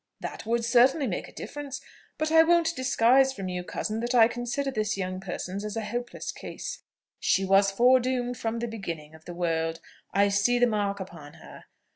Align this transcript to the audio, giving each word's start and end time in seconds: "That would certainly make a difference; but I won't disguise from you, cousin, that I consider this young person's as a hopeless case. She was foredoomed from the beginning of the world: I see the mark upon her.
"That 0.19 0.47
would 0.47 0.65
certainly 0.65 1.05
make 1.05 1.27
a 1.27 1.31
difference; 1.31 1.79
but 2.17 2.31
I 2.31 2.41
won't 2.41 2.75
disguise 2.75 3.33
from 3.33 3.49
you, 3.49 3.63
cousin, 3.63 3.99
that 3.99 4.15
I 4.15 4.27
consider 4.27 4.71
this 4.71 4.97
young 4.97 5.19
person's 5.19 5.63
as 5.63 5.77
a 5.77 5.85
hopeless 5.85 6.31
case. 6.31 6.81
She 7.19 7.45
was 7.45 7.69
foredoomed 7.69 8.35
from 8.35 8.57
the 8.57 8.67
beginning 8.67 9.13
of 9.13 9.25
the 9.25 9.35
world: 9.35 9.79
I 10.11 10.29
see 10.29 10.57
the 10.57 10.65
mark 10.65 10.99
upon 10.99 11.33
her. 11.33 11.65